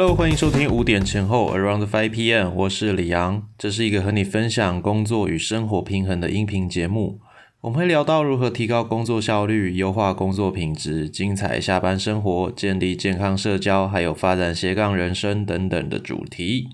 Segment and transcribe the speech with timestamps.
[0.00, 7.18] Hello，欢迎收听五点前后 Around Five PM，我是李阳，这是一个和你分享工作与生活平衡的音频节目。
[7.62, 16.68] 我们会聊到如何提高工作效率、优化工作品质、精彩下班生活、建立健康社交，还有发展斜杠人生等等的主题。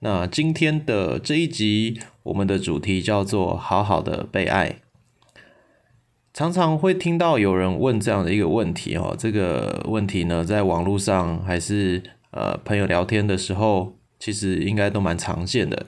[0.00, 4.78] 那今天的这一集，我们的主题叫做“好好的被爱”。
[6.34, 12.02] 常常会听到有人问这样的一个问题哦，这个问题呢，在网络上还是
[12.32, 15.86] 呃朋友聊天的时候，其实应该都蛮常见的。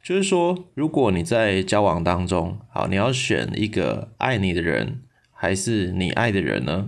[0.00, 5.00] 就是说，如果你在交往当中，好，你要选一个爱你的人，
[5.32, 6.86] 还是你爱的人呢？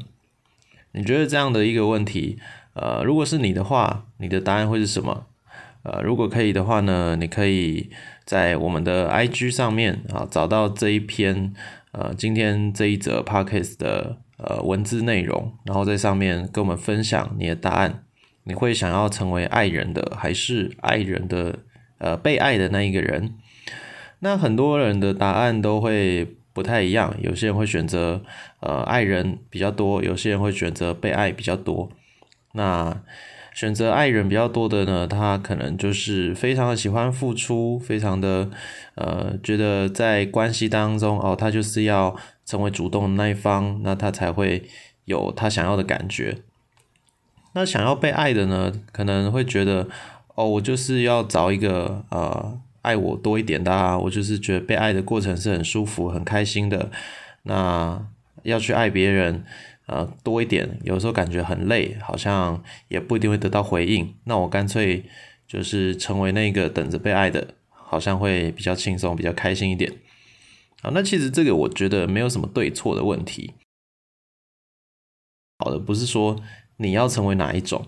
[0.92, 2.38] 你觉得这样的一个问题，
[2.74, 5.26] 呃，如果是你的话，你的答案会是什么？
[5.82, 7.90] 呃，如果可以的话呢，你可以
[8.24, 11.52] 在我们的 IG 上面啊找到这一篇。
[11.92, 18.04] 呃，今天这一则 podcast 的呃文字内容，然后在上面跟我们分享你的答案。
[18.44, 21.58] 你会想要成为爱人的，还是爱人的
[21.98, 23.34] 呃被爱的那一个人？
[24.20, 27.12] 那很多人的答案都会不太一样。
[27.20, 28.22] 有些人会选择
[28.60, 31.90] 呃爱人比较多，有些人会选择被爱比较多。
[32.52, 33.02] 那
[33.52, 38.48] 选择爱人比较多的呢，他可能就是非常的喜欢付出，非常的
[38.94, 44.68] 呃觉得在关系当中哦，他就是要成为主动的那一方，那他才会
[45.04, 46.38] 有他想要的感觉。
[47.54, 49.88] 那想要被爱的呢，可能会觉得
[50.36, 56.90] 哦，我就是要找一个呃爱我多一点的啊，我就是觉得被爱的过程是很舒服、很开心的。
[57.42, 58.06] 那
[58.44, 59.44] 要去爱别人。
[59.90, 64.14] 呃，多一点，有时候感觉很累，好像也不一定会得到回应。
[64.22, 65.04] 那我干脆
[65.48, 69.92] 就是成为那个等着被爱的，好像会比较轻松，比较开心一点。
[70.82, 73.54] 啊，那其实这个我觉得没有什么对错的问题。
[75.58, 76.40] 好的，不是说
[76.76, 77.84] 你要成为哪一种。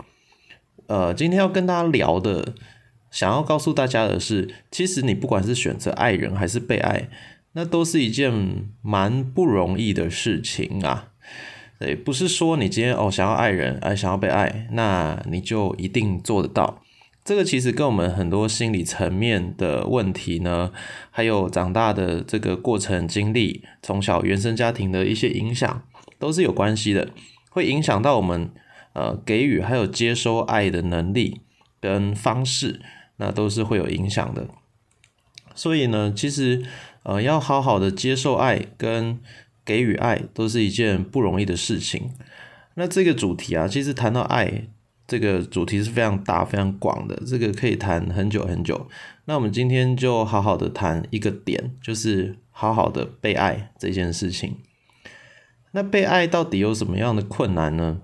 [0.89, 2.57] 呃，今天要跟大家聊的，
[3.13, 7.09] 想要告诉大家的是，其实你不管是选择爱人还是被爱，
[7.53, 11.12] 那都是一件蛮不容易的事情啊。
[11.83, 16.81] 对，不是说你今天哦想要爱人，哎想要被爱，那你就一定做得到。
[17.25, 20.71] 这个其实跟我们很多心理层面的问题呢，
[21.11, 25.83] 还有长大的这个过程经历，从小原生家庭的一些影响，
[26.21, 27.09] 都是有关系的，
[27.51, 28.49] 会影响到我们
[28.93, 31.41] 呃给予还有接收爱的能力
[31.81, 32.81] 跟方式，
[33.17, 34.47] 那都是会有影响的。
[35.57, 36.65] 所以呢，其实
[37.03, 39.19] 呃要好好的接受爱跟。
[39.65, 42.11] 给予爱都是一件不容易的事情。
[42.75, 44.69] 那这个主题啊，其实谈到爱
[45.07, 48.89] 这个主题是非常大、非常广的，这个可以谈很久很久。
[49.27, 54.57] 那我们今天就好好的谈一个点，就是好好的被爱这件事情。
[55.73, 58.01] 那被爱到底有什么样的困难呢？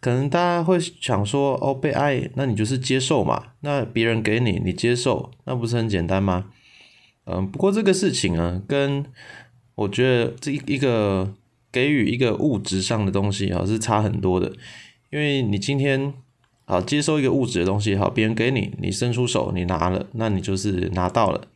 [0.00, 3.52] 可能大家会想说，哦，被爱，那你就是接受嘛。
[3.60, 6.46] 那别人给你，你接受，那不是很简单吗？
[7.24, 9.04] 嗯，不过这个事情啊，跟
[9.76, 11.32] 我觉得这一一个
[11.70, 14.52] 给予一个物质上的东西啊，是差很多的。
[15.10, 16.12] 因为你今天
[16.64, 21.46] 好接收一个物质的东西，好，别人给你，你伸出手，你拿了，那你就是拿到了。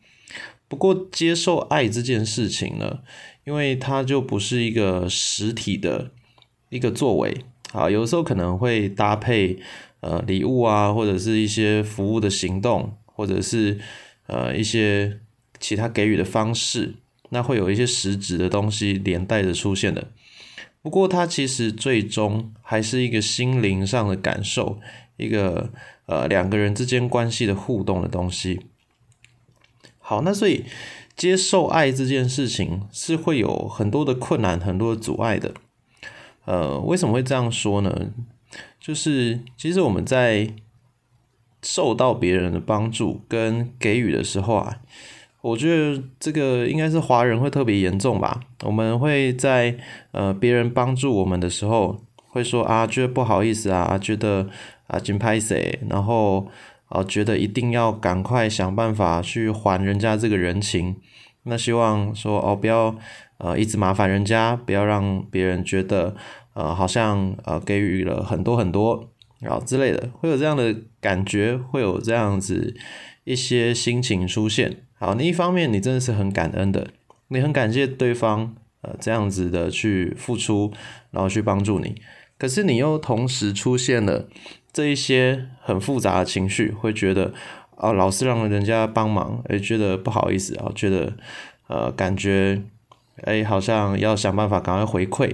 [0.67, 2.99] 不过接受爱这件事情呢，
[3.43, 6.11] 因为它就不是一个实体的
[6.69, 7.35] 一个作为，
[7.73, 9.59] 啊，有时候可能会搭配
[9.99, 13.79] 呃礼物啊，或者是一些服务的行动，或者是
[14.27, 15.19] 呃一些
[15.59, 16.93] 其他给予的方式。
[17.33, 20.11] 那会有一些实质的东西连带着出现的，
[20.81, 24.79] 不过它其实最终还是一个心灵上的感受，
[25.15, 25.71] 一个
[26.07, 28.65] 呃两个人之间关系的互动的东西。
[29.99, 30.65] 好，那所以
[31.15, 35.53] 接受爱这件事情是会有很多的困难、很多的阻碍的。
[36.43, 38.11] 呃，为什么会这样说呢？
[38.77, 40.53] 就是其实我们在
[41.63, 44.81] 受到别人的帮助跟给予的时候啊。
[45.41, 48.39] 我觉得这个应该是华人会特别严重吧。
[48.63, 49.75] 我们会在
[50.11, 54.47] 呃别人帮助我们的时候，会说啊，觉得不好意思啊，觉得
[54.85, 56.47] 啊，真拍谁，然后
[56.89, 60.95] 啊，觉得一定要赶快想办法去还人家这个人情。
[61.43, 62.95] 那希望说哦，不要
[63.39, 66.15] 呃一直麻烦人家，不要让别人觉得
[66.53, 72.75] 呃好像呃给予了很多很多然后之类的，会有这样的感觉，会有这样子
[73.23, 74.83] 一些心情出现。
[75.01, 76.89] 好，你一方面你真的是很感恩的，
[77.29, 80.71] 你很感谢对方，呃，这样子的去付出，
[81.09, 81.99] 然后去帮助你。
[82.37, 84.29] 可是你又同时出现了
[84.71, 87.33] 这一些很复杂的情绪，会觉得
[87.77, 91.13] 啊，老是让人家帮忙，哎，觉得不好意思啊，觉得
[91.65, 92.61] 呃，感觉
[93.23, 95.33] 哎，好像要想办法赶快回馈。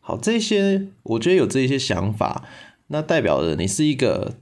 [0.00, 2.42] 好，这些我觉得有这一些想法，
[2.86, 4.36] 那代表着你是一个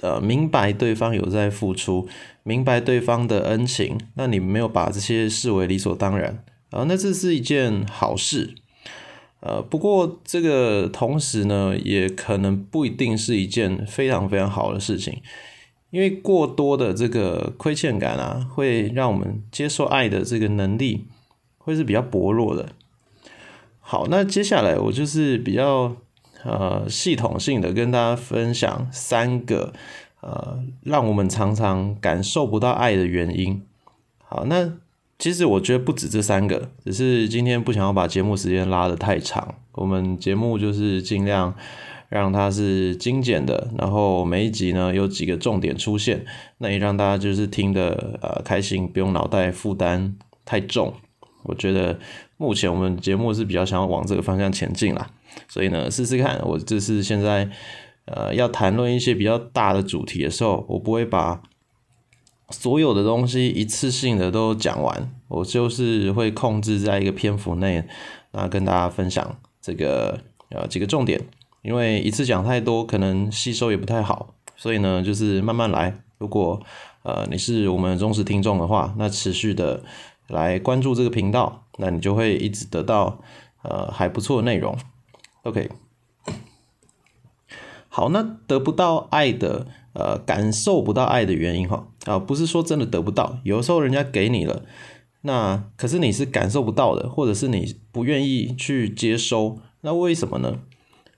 [0.00, 2.08] 呃明白对方有在付出，
[2.42, 8.54] 明白对方的恩情，那你没有把这些视为理所当然啊，那这是一件好事。
[9.40, 15.22] 呃，不过这个同时呢，也可能不一定是一件非常非常好的事情，
[15.90, 21.06] 因为过多的这个亏欠感啊，会让我们接受爱的这个能力
[21.56, 22.70] 会是比较薄弱的。
[23.78, 25.96] 好，那接下来我就是比较
[26.44, 29.72] 呃系统性的跟大家分享三个
[30.20, 33.62] 呃让我们常常感受不到爱的原因。
[34.24, 34.72] 好，那。
[35.20, 39.52] 其实我觉得不止这三个，只是今天不想要把节目时间拉得太长。
[39.72, 41.52] 我们节目就是尽量
[42.08, 46.24] 让它是精简的，然后每一集呢有几个重点出现，
[46.58, 50.14] 那也让大家就是听的呃开心，不用脑袋负担
[50.44, 50.94] 太重。
[51.42, 51.98] 我觉得
[52.36, 55.10] 目前我们节目是比较想要往这个方向前进啦，
[55.46, 56.40] 所以呢试试看。
[56.44, 57.48] 我这是现在
[58.06, 61.42] 呃要谈论一些比较大的主题的时候，我不会把。
[62.50, 67.84] 所有的东西一次性的都讲完，我就是会控制在一个篇幅内，
[68.30, 70.18] 那跟大家分享这个
[70.48, 71.20] 呃几个重点，
[71.60, 76.00] 因为一次讲太多，可能吸收也不太好，所以呢就是慢慢来。
[76.16, 76.58] 如果
[77.02, 79.84] 呃你是我们忠实听众的话，那持续的
[80.28, 83.20] 来关注这个频道，那你就会一直得到
[83.60, 84.74] 呃还不错的内容。
[85.42, 85.70] OK，
[87.88, 89.66] 好，那得不到爱的。
[89.94, 94.62] 呃，感受不到爱的原因哈啊，不是说真的得不到，有时候人家给你了，
[95.22, 100.60] 那可是你是感受不到的，或者是你不愿意去接收，那为什么呢？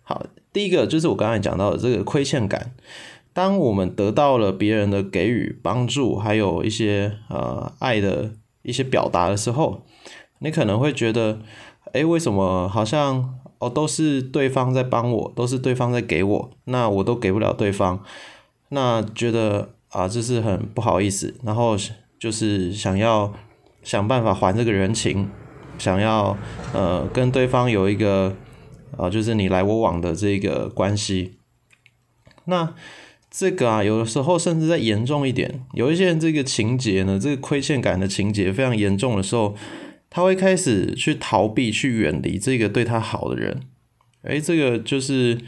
[0.00, 2.73] 好，第一个就是我刚才讲到的这个亏欠感，
[3.34, 8.32] 当我们得到了别人的给予帮助，还有一些呃爱的
[8.62, 9.82] 一些表达的时候，
[10.38, 11.40] 你可能会觉得，
[11.93, 18.03] 哎，为什么好像哦都是对方在帮我，都是对方在给我，那我都给不了对方。
[18.71, 21.77] 那觉得啊，这是很不好意思，然后
[22.19, 23.33] 就是想要
[23.83, 25.29] 想办法还这个人情，
[25.79, 26.37] 想要
[26.73, 28.35] 呃跟对方有一个
[28.97, 31.37] 啊，就是你来我往的这个关系。
[32.47, 32.75] 那
[33.31, 39.55] 这个啊，有的时候甚至再严重一点，有一些人这个情节呢，这个亏欠感的情节非常严重的时候，
[40.11, 43.62] 他会开始去逃避、去远离这个对他好的人。
[44.25, 45.41] 诶，这个就是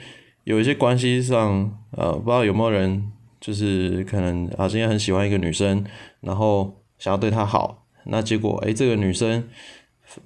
[0.45, 3.11] 有一些关系上，呃，不知道有没有人。
[3.43, 5.85] 就是可能啊，今天很喜欢一个女生，
[6.21, 9.43] 然后想要对她好，那结果哎，这个女生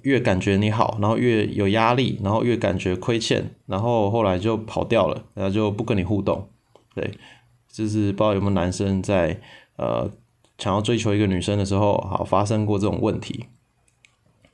[0.03, 6.47] 越感觉你好，然后越有压力，然后越感觉亏欠，然后后来就跑掉了，然后就不跟你互动。
[6.93, 7.09] 对，
[7.71, 9.41] 就是不知道有没有男生在
[9.77, 10.07] 呃
[10.59, 13.45] 想要追求一个女生的时候，好发生过这种问题。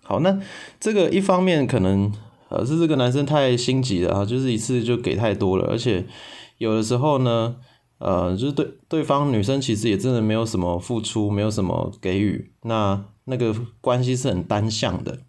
[0.04, 0.40] 好，那
[0.80, 2.14] 这个一方面可能
[2.50, 6.06] 呃是这个男生太心急了啊，就是一次就给太多了，而且
[6.60, 7.56] 有的时候呢。
[8.00, 15.20] 呃，就是对对方女生其实也真的没有什么付出，没有什么给予，那那个关系是很单向的，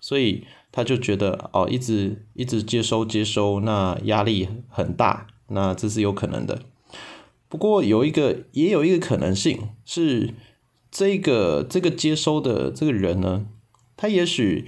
[0.00, 6.62] 所以他就觉得哦，一直一直接收接收，那压力很大，那这是有可能的。
[7.50, 10.32] 不过有一个也有一个可能性是，
[10.90, 13.44] 这个这个接收的这个人呢，
[14.02, 14.66] 他也许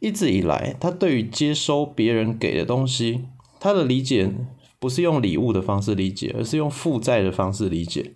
[0.00, 3.24] 一直以来，他对于接收别人给的东西，
[3.58, 4.30] 他的理解。
[4.78, 8.14] 不是用礼物的方式理解，而是用负债的方式理解。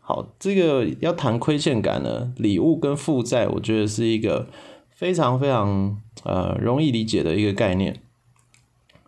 [0.00, 4.48] 好，这个要谈亏欠感呢，礼物跟负债，我觉得是一个
[4.90, 8.00] 非常非常呃容易理解的一个概念。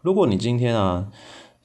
[0.01, 1.09] 如果你今天啊，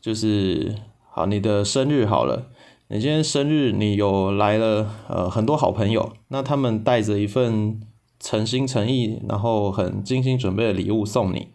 [0.02, 0.76] 就是
[1.12, 2.48] 好你的生日好了，
[2.88, 7.80] 你今天生日你有来了呃很多好朋友，那他们带着一份
[8.22, 11.50] 诚心诚意，然后很精心准备的礼物送你，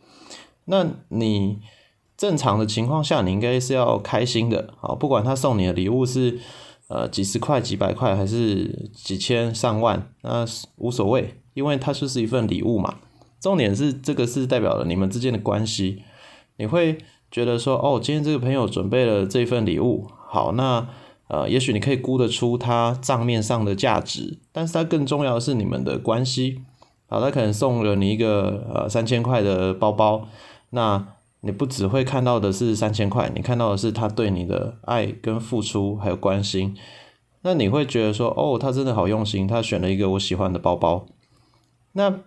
[0.67, 1.61] 那你。
[2.19, 6.41] 正常的情况下，你应该是要开心的，好，不管他送你的礼物是
[6.89, 10.47] 呃几十块、几百块，还是几千、上万，那
[10.77, 12.95] 无所谓，因为它就是一份礼物嘛。
[13.39, 16.05] 重点是这个是代表了你们之间的关系，
[16.57, 16.97] 你会
[17.31, 20.89] 觉得说，哦，今天这个朋友准备了这份礼物，好，那
[21.29, 26.61] 呃，也许你可以估得出他账面上的价值，但是它更重要的是你们的关系，
[27.09, 30.29] 好，他可能送了你一个呃三千块的包包，
[30.71, 31.09] 那。
[31.43, 36.75] 你不只会看到的是三千块，你看到的是他对你的爱跟付出还有关心，
[37.43, 41.07] 那你会觉得说，哦，他真的好用心，他选了一个我喜欢的包包。
[41.93, 42.19] 那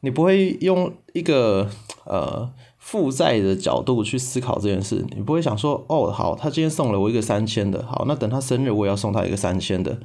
[0.00, 1.70] 你不会用一个
[2.04, 2.50] 呃
[2.90, 10.00] 负债的角度去思考这件事，你不会想说，哦，好，他今天送了我一个三千的，好，那等他生日我也要送他一个三千的。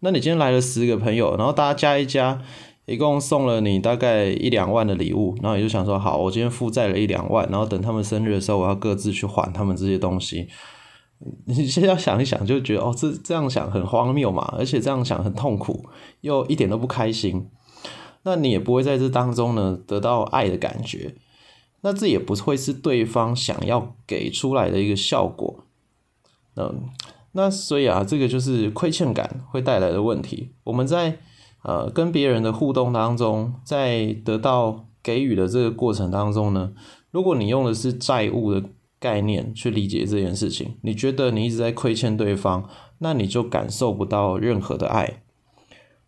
[0.00, 2.42] 那你今天来了十个朋友，然后大家加一加。
[2.86, 10.46] 一共送了你大概一两万的礼物，然后你就想说，好，我今天负债了一两万，然后等他们生日的时候，我要各自去还他们这些东西。
[11.46, 15.84] 你现在想一想，就觉得哦，这这样想很荒谬嘛，而且这样想很痛苦，
[16.20, 17.48] 又一点都不开心。
[18.22, 21.16] 那你也不会在这当中呢得到爱的感觉，
[21.86, 25.60] 那这也不会是对方想要给出来的一个效果。
[26.56, 26.88] 嗯，
[27.30, 30.50] 那所以啊，这个就是亏欠感会带来的问题。
[30.64, 31.20] 我们在
[31.62, 36.72] 呃跟别人的互动当中，在得到给予的这个过程当中呢，
[37.12, 45.22] 如果你用的是债务的概念去理解这件事情，你觉得你一直在亏欠对方，那你就感受不到任何的爱。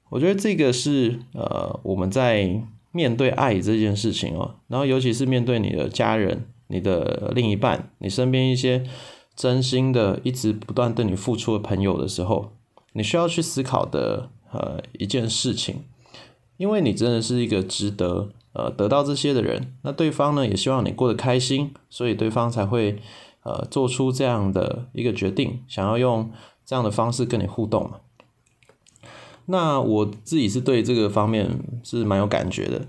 [0.08, 8.84] 我觉得这个是呃我们在面对爱这件事情哦，然后尤其是面对你的家人、你的另一半、你身边一些
[9.36, 12.52] 真心的一直不断对你付出的朋友的时候，
[12.92, 15.84] 你需要去思考的呃一件事情，
[16.56, 22.98] 因为你真的是一个值得呃得到这些的人，那对方呢也希望你过得开心，所以对方才会
[23.44, 26.30] 呃做出这样的一个决定，想要用
[26.64, 28.00] 这样的方式跟你互动嘛。
[29.50, 31.48] 那我自己是对这个方面
[31.82, 32.82] 是蛮有感觉的，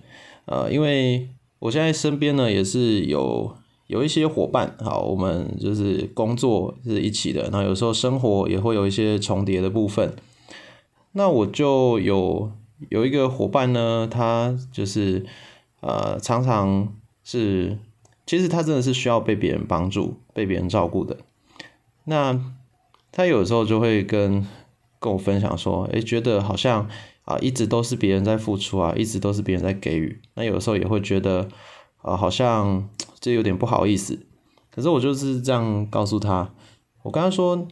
[0.46, 3.56] 呃，因为我现在身边呢也是有
[3.88, 10.13] 有一些伙伴，好，我们就是工作是一起的，那有时候生活也会有一些重叠的部分。
[11.13, 12.51] 那我就有
[12.89, 15.25] 有一个伙伴呢，他就是
[15.80, 17.78] 呃常常是，
[18.25, 21.18] 其实他真的是需要被别人帮助、被别人照顾的。
[22.04, 22.39] 那
[23.12, 24.46] 他有时候就会跟
[25.00, 26.88] 跟我分享说，诶，觉得好像
[27.24, 30.22] 啊，一直都是别人在付出啊，一直都是别人在给予。
[30.36, 31.48] 那有的时候也会觉得，
[32.01, 32.89] 啊，好像
[33.20, 34.27] 这有点不好意思。
[34.72, 36.53] 可是我就是这样告诉他，
[37.03, 37.68] 我跟他说，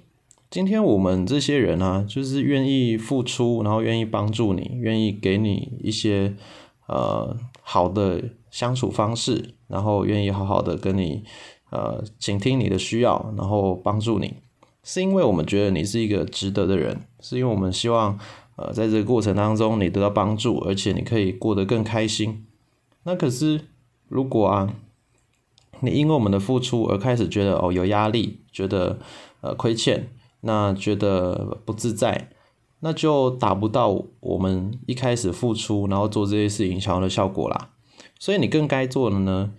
[0.49, 6.35] 今天我们这些人啊，就是愿意付出，然后愿意帮助你，愿意给你一些
[6.87, 11.23] 呃好的相处方式，然后愿意好好的跟你
[11.71, 14.35] 呃倾听你的需要，然后帮助你。
[14.87, 18.17] 是因为我们觉得你是一个值得的人，是因为我们希望，
[18.55, 22.45] 呃，在这个过程当中你得到帮助，而且你可以过得更开心。
[23.03, 23.65] 那可是，
[24.07, 24.73] 如果啊，
[25.81, 28.97] 你因为我们的付出而开始觉得哦有压力，觉得
[29.41, 30.07] 呃亏欠，
[30.39, 32.29] 那觉得不自在，
[32.79, 37.71] 那就达不到我们一开始付出然后做这些事情想要的效果啦。
[38.17, 39.51] 所以你更该做的呢？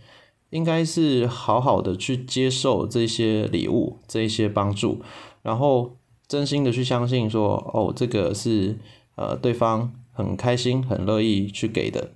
[0.50, 5.02] 应该是好好的去接受这些礼物，这一些帮助，
[5.42, 8.78] 然后真心的去相信说，哦，这个是
[9.16, 12.12] 呃对方很开心、很乐意去给的，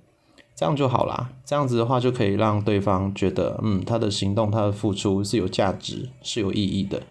[0.55, 1.29] 这样就好啦。
[1.45, 7.03] 这样子的话就可以让对方觉得，嗯，他的行动、他的付出是有价值、是有意义的。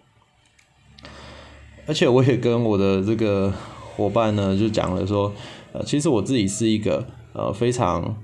[1.87, 3.53] 而且我也跟我的这个
[3.95, 5.33] 伙伴呢，就讲了说，
[5.73, 8.17] 呃，其实我自己是一个呃非常。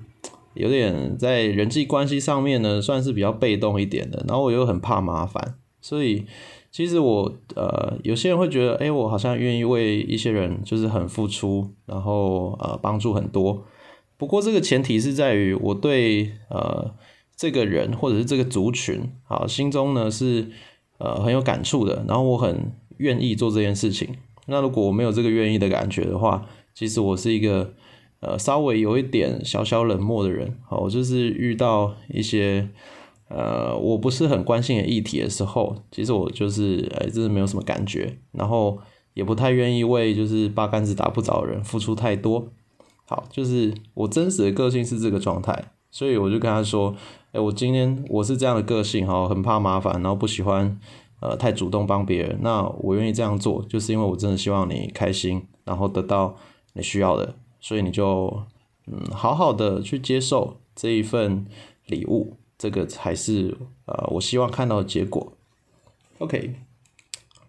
[0.58, 4.24] 有点在人际关系上面呢，算是比较被动一点的。
[4.26, 6.26] 然后我又很怕麻烦，所以
[6.70, 13.64] 其实我呃，有些人会觉得，哎，我好像愿意为一些人就是很付出，然后呃帮助很多。
[14.16, 16.92] 不过这个前提是在于我对呃
[17.36, 20.48] 这个人或者是这个族群，好心中呢是
[20.98, 24.08] 呃很有感触的，然后我很愿意做这件事情。
[24.46, 27.74] 那如果我没有这个愿意的感觉的话，其实我是一个。
[28.20, 32.68] 呃，稍微有一点小小冷漠的人，好，我就是遇到一些
[33.28, 38.78] 呃，我不是很关心的议题的时候，其实我就是哎，真的没有什么感觉，然后
[39.14, 42.48] 也不太愿意为就是八竿子打不着的人付出太多。
[43.06, 46.94] 好，就是我真实的个性是这个状态，所以我就跟他说，
[47.32, 50.78] 哎，我今天我是这样的个性，哈，很怕麻烦，然后不喜欢
[51.20, 56.36] 呃太主动帮别人，那我愿意这样做，就是因为我真的希望你开心，然后得到
[56.74, 57.36] 你需要的。
[57.68, 58.44] 所以你就
[58.86, 61.44] 嗯好好的去接受这一份
[61.84, 65.34] 礼物，这个才是呃我希望看到的结果。
[66.16, 66.54] OK，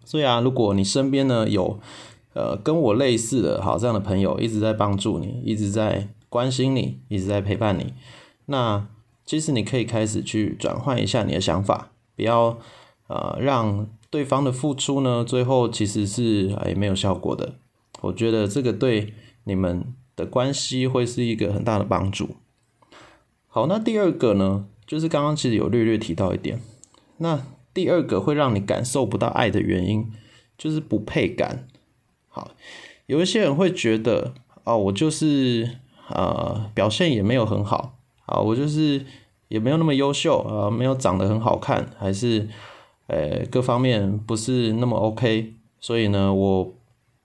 [0.04, 1.80] 所以啊，如果你身边呢有
[2.34, 7.94] 呃跟我类似的好这样的朋友，一直在帮助你，一直在关心你，一直在陪伴你，
[8.44, 8.86] 那
[9.24, 12.58] 其实你可以开始去转换一下你的想法，不要
[13.06, 17.54] 呃让对方的付出呢最后其实是哎没有效果的。
[18.02, 19.94] 我觉得这个对你们。
[20.20, 22.36] 的关系会是一个很大的帮助。
[23.48, 26.60] 好，那第二个呢，就是刚刚其实有略略提到一点。
[27.16, 30.12] 那第二个会让你感受不到爱的原因，
[30.56, 31.66] 就是不配感。
[32.28, 32.50] 好，
[33.06, 39.04] 有一些人会觉得，哦，我就是呃表现也没有很好，啊，我就是
[39.48, 42.48] 也没有那么优秀，啊，没有长得很好看，还是
[43.08, 46.74] 呃各方面不是那么 OK，所以呢，我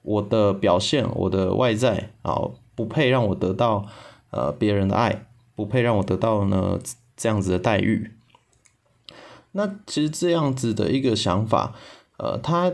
[0.02, 2.50] 我的表现，我的外在，啊。
[2.76, 3.88] 不配让我得到
[4.32, 6.80] 呃别人的爱，不配让我得到呢
[7.16, 8.12] 这样子的待遇。
[9.54, 11.74] 那其实这样子的一个想法，
[12.18, 12.74] 呃，它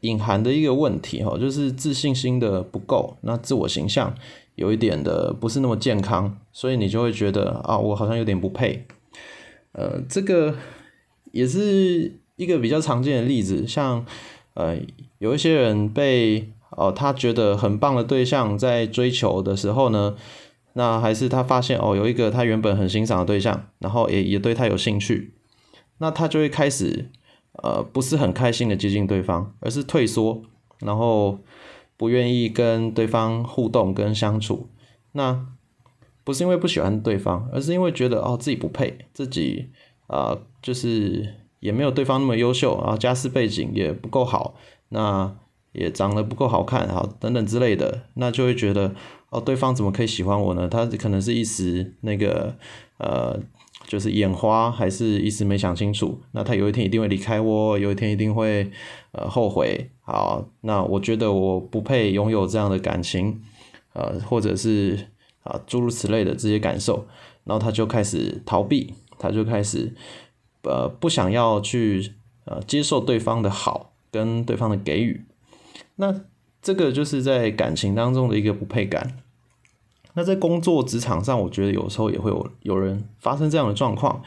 [0.00, 4.14] 隐含的一个问题哈，就是自信心的不够，那自我形象
[4.54, 8.86] 有一点的不是那么健康，所以你就会觉得啊，我好像有点不配。
[9.72, 10.54] 呃，这个
[11.32, 14.06] 也是一个比较常见的例子，像
[14.52, 14.78] 呃
[15.18, 20.14] 有一些人被哦他觉得很棒的对象在追求的时候呢，
[20.74, 25.34] 那还是他发现哦有一个他原本很欣赏的对象，然后也也对他有兴趣。
[25.98, 27.10] 那他就会开始，
[27.62, 30.42] 呃，不是很开心的接近对方，而是退缩，
[30.80, 31.38] 然后
[31.96, 34.68] 不愿意跟对方互动跟相处。
[35.12, 35.46] 那
[36.24, 39.70] 不是因为不喜欢对方，而是因为觉得哦自己不配，自己
[40.08, 44.56] 啊就是也没有对方那么优秀，然后家世背景也不够好，
[44.88, 45.36] 那
[45.74, 48.94] 也长得不够好看，好等等之类的，那就会觉得
[49.28, 50.66] 哦对方怎么可以喜欢我呢？
[50.66, 52.56] 他可能是一时那个
[52.96, 53.38] 呃。
[53.86, 56.18] 就是眼花，还是一时没想清楚。
[56.32, 58.70] 那他有一天一定会离开我，有一天一定会
[59.12, 59.90] 呃后悔。
[60.00, 63.42] 好，那我觉得我不配拥有这样的感情，
[63.92, 65.08] 呃，或者是
[65.42, 67.06] 啊诸如此类的这些感受。
[67.44, 69.94] 然后他就开始逃避，他就开始
[70.62, 72.14] 呃不想要去
[72.46, 75.22] 呃接受对方的好跟对方的给予。
[75.96, 76.22] 那
[76.62, 79.18] 这个就是在感情当中的一个不配感。
[80.14, 84.22] 那在工作职场上，我觉得有时候也会有有人发生这样的状况，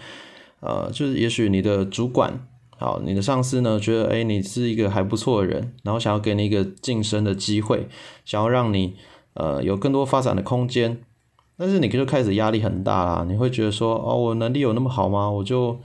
[0.59, 2.45] 呃，就是也许你的主管，
[2.77, 7.87] 好，你的上司呢，觉得哎，你是一个还不错的人，然后想要给你一个晋升的机会，
[8.25, 8.97] 想要让你
[9.35, 11.01] 呃有更多发展的空间，
[11.55, 15.31] 但是你可就开始压力很大啦，你会觉得说，哦，我能力有那么好吗？
[15.31, 15.79] 我就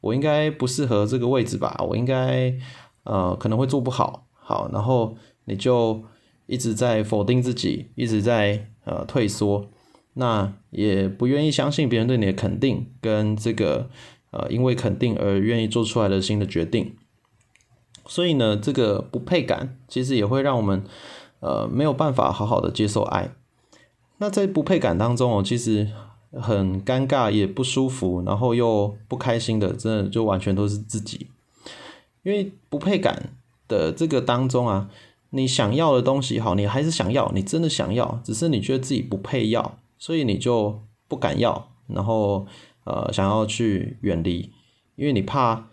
[0.00, 1.76] 我应该不适合这个位置吧？
[1.88, 2.54] 我应该
[3.02, 6.02] 呃可能会做不好，好，然后你就
[6.46, 8.68] 一直在否定自己，一直在。
[8.90, 9.68] 呃，退缩，
[10.14, 13.90] 那也不愿意相信别人对你的肯定，跟这个
[14.30, 16.96] 呃，因为肯定而愿意做出来的新的决定。
[18.06, 20.82] 所以呢，这个不配感其实也会让我们
[21.40, 23.30] 呃没有办法好好的接受爱。
[24.16, 25.88] 那在不配感当中哦，其实
[26.32, 31.26] 很尴尬也不舒服，然后又不开心的，真的就完全都是自己。
[32.22, 33.34] 因为不配感
[33.68, 34.90] 的这个当中啊。
[35.30, 42.46] 你想要的东西好，你还是想要，你真的想要，只是你觉得自己不配要，所以你就不敢要，然后
[42.84, 44.50] 呃想要去远离，
[44.96, 45.68] 因为你怕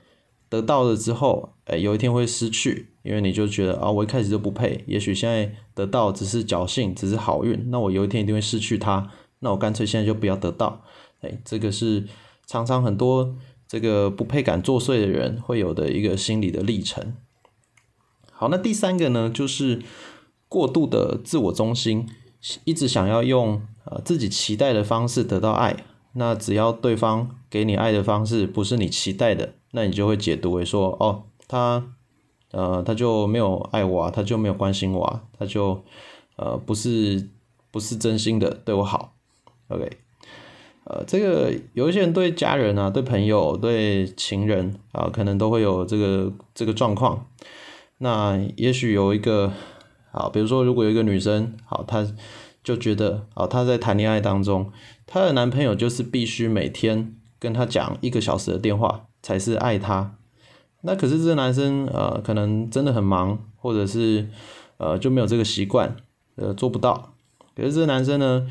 [0.49, 10.81] 得到了之后，哎有一天会失去，因为你就觉得啊我一开始就不配，也许现在得到只是侥幸，只是好运，那我有一天一定会失去它，那我干脆现在就不要得到，
[11.21, 12.03] 哎这个是
[12.45, 13.33] 常常很多
[13.69, 17.13] 这个不配感作祟的人会有的一个心理的历程。
[18.37, 19.81] 好，那第三个呢，就是
[20.49, 22.09] 过度的自我中心，
[22.65, 25.85] 一直想要用呃自己期待的方式得到爱。
[26.17, 31.85] 那只要对方给你爱的方式不是你期待的，那你就会解读为说，哦，他
[32.51, 35.81] 呃他就没有爱我啊，他就没有关心我啊，他就
[36.35, 37.29] 呃不是
[37.71, 39.13] 不是真心的对我好。
[39.69, 39.89] OK，
[40.83, 47.27] 呃，这个有一些人对家人啊、对朋友、对情人啊，可能都会有这个这个状况。
[47.97, 49.53] 那也许有一个
[50.11, 52.05] 好，比如说，如果有一个女生好，她
[52.63, 54.71] 就觉得哦，她在谈恋爱当中，
[55.05, 60.17] 她的男朋友就是必须每天跟她讲一个小时的电话才是爱她。
[60.81, 64.27] 那可是这个男生呃，可能真的很忙，或者是
[64.77, 65.95] 呃就没有这个习惯，
[66.35, 67.13] 呃做不到。
[67.55, 68.45] 可是这个男生呢，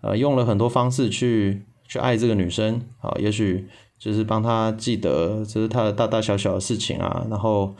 [0.00, 7.74] 呃用了很多方式去去爱这个女生啊，也许就是帮她记得这是她的大大小小的事情啊，然后。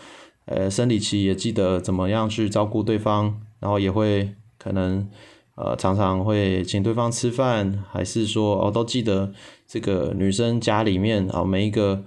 [0.47, 5.09] 呃，生理期也记得怎么样去照顾对方，然后也会可能
[5.57, 9.33] 呃常常会请对方吃饭，还是说哦都记得
[9.67, 12.05] 这个女生家里面啊每一个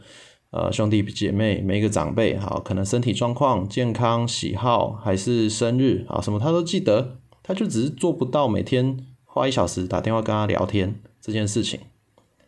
[0.51, 11.81] 呃兄弟姐妹每一个长辈好可能身体状况、健康、喜好还是生日啊什么他都记得，他就只是做不到每天花一小时打电话跟他聊天这件事情，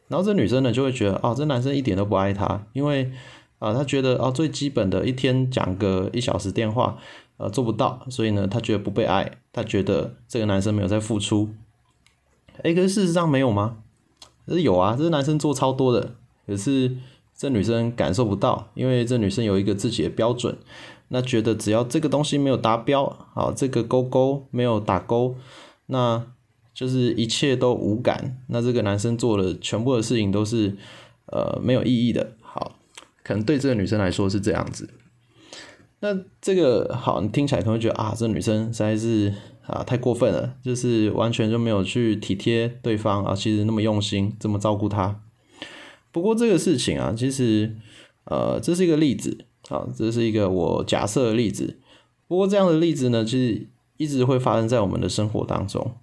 [0.08, 3.12] 然后这女生呢就会觉得哦这男生一点都不爱她，因为。
[3.62, 6.98] 啊，他觉得哦，最基本的一天讲个一小时电话，
[7.38, 11.50] 呃，做不到，所以呢，他觉得不被爱，他觉得这个男生没有在付出。
[12.64, 13.78] 哎，可是事实上没有吗？
[14.48, 16.16] 是有啊，这个男生做超多的，
[16.48, 16.98] 可是
[17.38, 20.58] 这女生感受不到，因为这女生有一个自己的标准，
[21.10, 25.36] 那觉得只要这个东西没有达标，好，这个勾勾没有打勾，
[25.86, 26.26] 那
[26.74, 30.76] 就是一切都无感，那这个男生做的全部的事情都是
[31.28, 32.34] 呃没有意义的。
[33.24, 34.90] 可能对这个女生来说是这样子，
[36.00, 39.34] 那这个好，你听起来可能会觉得啊，这女生实在是
[39.68, 45.22] 啊太过分了，就是完全就没有去体贴对方啊，其实那么用心，这么照顾她。
[46.12, 47.76] 不过这个事情啊，其实
[48.26, 51.80] 呃，这是一个例子啊，这是一个我假设的例子。
[52.28, 55.96] 不过这样的例子呢，其实一直会发生在我们的生活当中，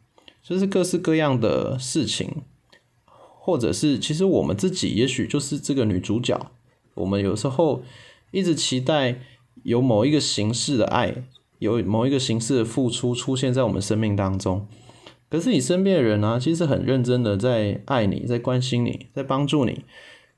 [0.42, 2.42] 就是各式各样的事情，
[3.38, 6.50] 或者是其实我们自己也许就是这个女主角，
[6.98, 7.82] 我们有时候
[8.30, 9.20] 一直期待。
[9.64, 11.24] 有某一个形式的爱，
[11.58, 14.66] 有某一个形式的付出出现在我们生命当中，
[15.28, 19.84] 可是你身边的人呢，其实很认真的在爱你，在关心你，在帮助你，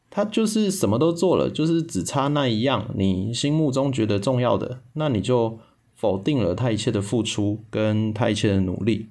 [0.08, 5.58] 他就是什么都做了，就是只差那一样，你心目中觉得重要的，那你就
[5.94, 9.10] 否定了他一切的付出跟他一切的努力，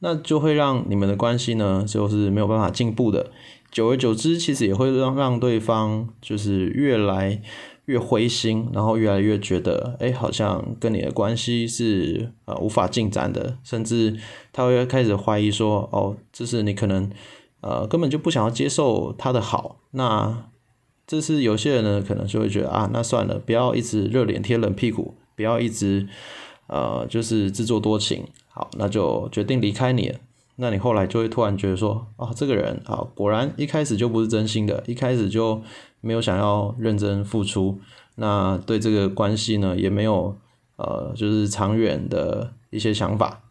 [0.00, 3.32] 那就会让你们的关系呢，就是没有办法进步的，
[3.70, 7.42] 久而久之，其实也会让让对方就是越来。
[7.86, 14.16] 越灰心，然后越来越觉得，哎，好像跟你的关系是呃无法进展的，甚至
[14.52, 17.10] 他会开始怀疑说，哦，这是你可能
[17.62, 19.80] 呃根本就不想要接受他的好。
[19.90, 20.44] 那
[21.04, 26.06] 这是有些人呢，可能就会觉得啊，那算了，不要一直热脸贴冷屁股，不要一直
[26.68, 30.20] 呃就是自作多情，好，那就决定离开你了。
[30.60, 35.62] 那你后来就会突然觉得说，哦，这个人啊，果然一开始就不是真心的，一开始就。
[36.02, 37.78] 没有想要认真付出，
[38.14, 40.34] 那对这个关系呢，也没有
[40.76, 43.42] 呃，就是长远的一些想法。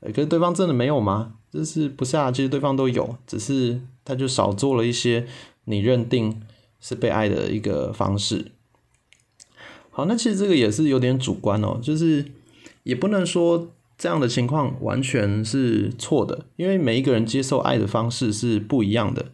[0.00, 1.34] 可是对方真的没有吗？
[1.52, 2.32] 就是不是啊？
[2.32, 5.26] 其实对方都有，只是他就少做了一些
[5.66, 6.40] 你认定
[6.80, 8.52] 是被爱的一个方式。
[9.90, 12.24] 好，那其实这个也是有点主观哦，就是
[12.84, 13.68] 也不能说
[14.02, 19.26] 这样的情况完全是错的，因为每一个人接受爱的方式是不一样的。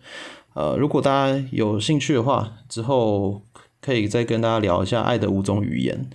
[0.53, 3.41] 呃，如果大家有兴趣的话，之后
[3.81, 6.11] 可以再跟大家聊一下爱的五种语言。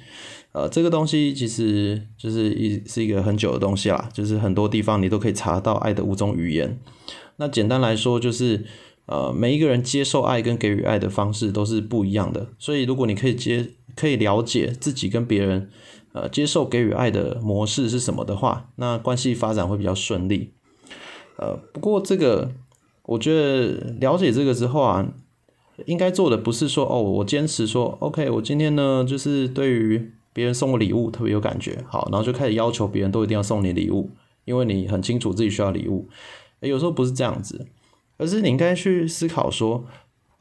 [0.51, 6.77] 呃，这个东西其实就是一是一个很久的东西啦，就是很多地方你都可以查到爱的五种语言。
[7.37, 8.63] 那简单来说，就是
[9.07, 12.49] 呃，每一个人接受爱跟给予爱的方式都是不一样的。
[12.59, 15.71] 所以，如果你可以接可以了解自己跟别人
[16.13, 20.53] 呃接受给予爱的模式是什么的话，那关系发展会比较顺利。
[21.37, 22.51] 呃，不过这个。
[23.05, 25.05] 我觉得了解这个之后啊，
[25.87, 34.09] 应该做的不是说哦，我坚持说 OK，我今天呢就是对于别人送我礼物特别有感觉，好，然后就开始要求别人都一定要送你礼物，
[34.45, 36.07] 因为你很清楚自己需要礼物。
[36.61, 37.67] 有时候不是这样子，
[38.15, 39.83] 而是你应该去思考说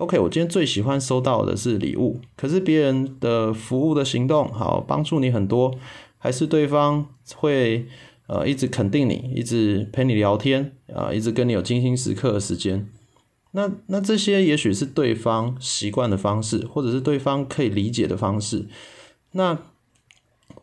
[0.03, 5.73] ，OK，我今天最喜欢收到的是礼物，可是别人的服务的行动好帮助你很多，
[6.19, 7.87] 还是对方会。
[8.29, 12.89] 呃，一直肯定你，一直陪你聊天，啊，一直跟你有精心时刻的时间，
[13.51, 18.69] 那那这些也许是对方习惯的方式，或者是对方可以理解的方式，
[19.33, 19.59] 那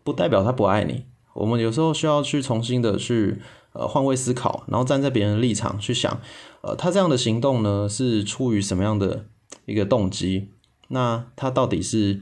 [0.03, 1.03] 不代表他不爱你。
[1.33, 3.37] 我们有时候需要去重新的去
[3.79, 6.19] 呃换位思考，然后站在别人的立场去想，
[6.61, 9.25] 呃，他这样的行动呢是出于什么样的
[9.65, 10.49] 一个动机？
[10.89, 12.21] 那他到底是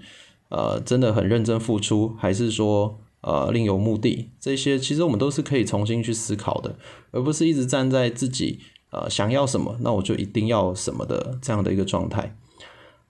[0.49, 2.99] 呃真的很认真付出，还是说？
[3.21, 6.77] 呃，另有目的，这些其实我们都是可以重新去思考的，
[7.11, 8.59] 而不是一直站在自己
[8.91, 12.37] 呃想要什么，那我就一定要什么的这样的一个状态。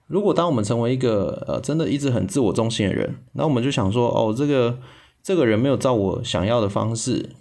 [0.08, 4.78] 如果当我们成为一个呃真的一直很自我中心的人，那我们就想说，哦，这个
[5.22, 7.36] 这个人没有照我想要的方式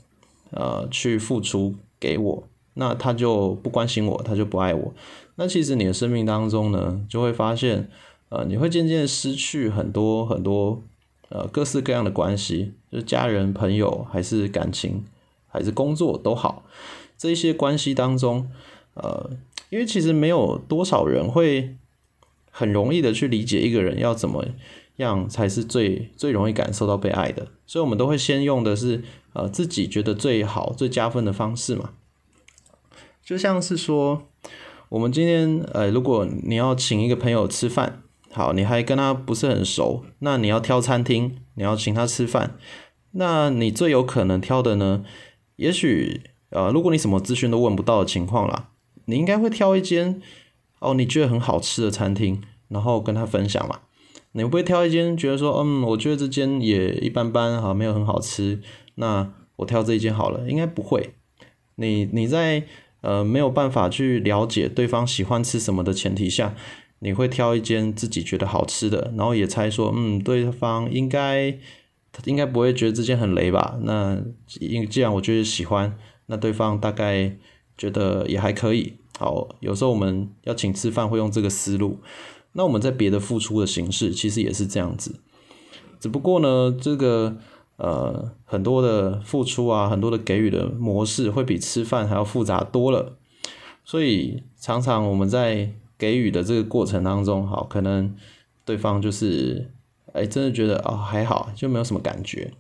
[0.52, 4.94] 呃去付出给我，那他就不关心我，他就不爱我。
[5.36, 7.90] 那其实你的生命当中呢，就会发现
[8.30, 10.82] 呃你会渐渐失去很多很多。
[11.30, 15.04] 呃，各式各样的关系，就是家人、朋友，还是感情，
[15.46, 16.64] 还是工作都好，
[17.18, 18.50] 这些关系当中，
[18.94, 19.32] 呃，
[19.70, 21.76] 因为其实没有多少人会
[22.58, 24.44] 很容易的去理解一个人要怎么
[24.96, 31.92] 样才是最最容易感受到被爱的，所以我们都会先用的是呃自己觉得最好、最加分的方式嘛，
[33.24, 34.24] 就像是说，
[34.90, 38.02] 我们今天呃，如果你要请一个朋友吃饭。
[38.30, 42.56] 好，你还跟他不是很熟，那你要挑餐厅，你要请他吃饭，
[43.12, 45.04] 那你最有可能挑的呢？
[45.56, 48.70] 也许呃，如果你什么资讯都问不到的情况啦，
[49.06, 50.22] 你应该会挑一间
[50.80, 53.80] 哦，你觉得很好吃的餐厅，然后跟他分享嘛。
[54.34, 58.62] 你不会挑一间觉得说，嗯，我觉得这间也一般般，哈，没有很好吃，
[58.96, 61.14] 那我挑这一间好了，应该不会。
[61.76, 62.64] 你你在
[63.02, 66.56] 呃没有办法去了解对方喜欢吃什么的前提下。
[67.00, 71.56] 你会挑一间自己觉得好吃的，然后也猜说，嗯，对方应该
[72.26, 73.78] 应该不会觉得这间很雷吧？
[73.84, 74.20] 那
[74.60, 77.38] 因既然我觉得喜欢，那对方大概
[77.78, 78.96] 觉得也还可以。
[79.18, 82.00] 好，有时候我们要请吃饭会用这个思路。
[82.54, 85.20] 那我们在别的付出的形式其实也是这样子。
[86.00, 87.38] 只不过呢，这个
[87.78, 93.18] 呃很多的付出啊，很多的给予的模式会比吃饭还要复杂多了。
[93.84, 98.16] 所以常常我们在给予的这个过程当中，好，可能
[98.66, 99.72] 对方就是
[100.14, 102.54] 哎，真的觉得哦还好，就没有什么感觉。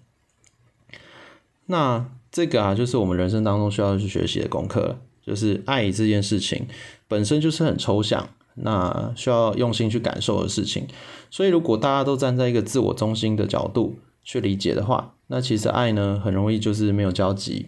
[1.65, 6.65] 那这个啊，就是我们人生当中需要去学习的功课，就是爱这件事情
[7.09, 10.87] 本身就是很抽象，那需要用心去感受的事情。
[11.29, 17.67] 所以如果大家都站在一个自我中心的角度去理解的话，那其实爱呢，很容易就是没有交集。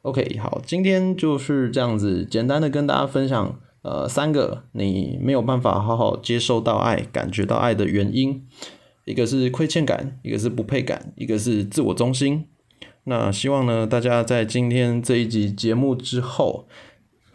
[0.00, 8.44] OK，好，今天就是这样子，简单的跟大家分享，呃，三个你没有办法好好接受到爱、感觉到爱的原因，
[9.04, 12.46] 一个是亏欠感，一个是不配感，一个是自我中心。
[13.04, 16.66] 那希望呢，大家在今天这一集节目之后，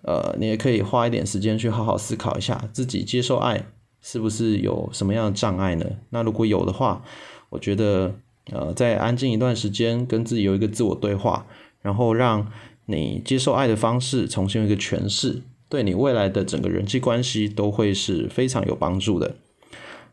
[0.03, 3.65] 呃，你也可以花一点时间去好好思考一下，自己接受爱
[4.01, 5.85] 是不是有什么样的障碍呢？
[6.11, 7.03] 那如果有的话，
[7.49, 8.15] 我觉得，
[8.51, 11.45] 呃，在安静一段时间，跟自己有一个自我对话。
[11.83, 12.51] 然后让
[12.87, 19.35] 你接受爱的方式重新有一个诠释，对你未来的整个人际关系都会是非常有帮助的。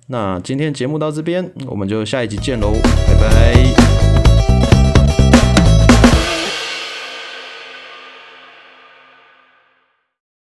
[0.06, 2.70] 那今天节目到这边，我们就下一集见喽，
[3.08, 3.84] 拜拜。